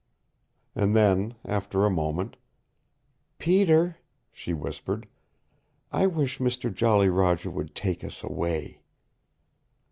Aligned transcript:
And 0.73 0.95
then, 0.95 1.35
after 1.45 1.85
a 1.85 1.91
moment. 1.91 2.35
"Peter," 3.37 3.97
she 4.31 4.51
whispered, 4.51 5.07
"I 5.91 6.07
wish 6.07 6.39
Mister 6.39 6.71
Jolly 6.71 7.07
Roger 7.09 7.51
would 7.51 7.75
take 7.75 8.03
us 8.03 8.23
away!" 8.23 8.81